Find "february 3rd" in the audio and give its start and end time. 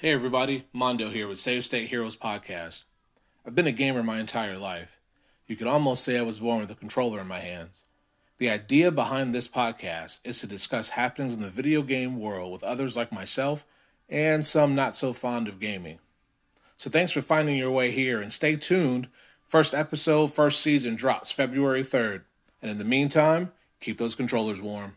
21.30-22.22